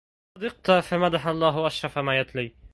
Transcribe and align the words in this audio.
صدقت 0.37 0.71
فمدح 0.71 1.27
الله 1.27 1.67
أشرف 1.67 1.97
ما 1.97 2.19
يتلى 2.19 2.53